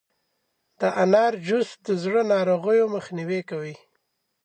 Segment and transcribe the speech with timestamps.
[0.79, 3.75] د انار جوس د زړه د ناروغیو مخنیوی کوي.